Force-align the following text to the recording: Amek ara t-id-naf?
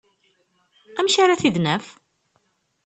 Amek 0.99 1.15
ara 1.23 1.39
t-id-naf? 1.41 1.85